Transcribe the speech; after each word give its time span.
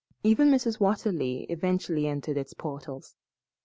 Even 0.23 0.49
Mrs. 0.49 0.79
Watterly 0.79 1.43
eventually 1.43 2.07
entered 2.07 2.35
its 2.35 2.55
portals. 2.55 3.15